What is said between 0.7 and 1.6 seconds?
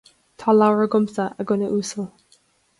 agamsa, a